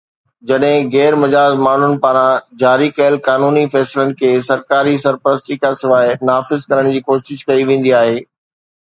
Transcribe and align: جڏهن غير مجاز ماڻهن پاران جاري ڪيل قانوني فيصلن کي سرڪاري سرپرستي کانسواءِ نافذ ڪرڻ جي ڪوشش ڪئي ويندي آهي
جڏهن 0.51 0.87
غير 0.93 1.15
مجاز 1.23 1.51
ماڻهن 1.65 1.91
پاران 2.05 2.39
جاري 2.63 2.87
ڪيل 2.99 3.17
قانوني 3.27 3.65
فيصلن 3.73 4.13
کي 4.23 4.31
سرڪاري 4.47 4.95
سرپرستي 5.05 5.59
کانسواءِ 5.67 6.17
نافذ 6.31 6.67
ڪرڻ 6.73 6.91
جي 6.97 7.03
ڪوشش 7.11 7.45
ڪئي 7.51 7.69
ويندي 7.73 7.95
آهي 8.01 8.19